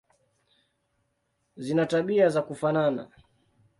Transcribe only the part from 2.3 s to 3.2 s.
kufanana.